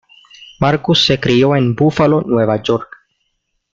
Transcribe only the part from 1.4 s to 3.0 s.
en Búfalo, Nueva York.